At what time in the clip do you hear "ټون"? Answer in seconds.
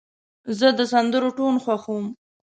1.37-1.55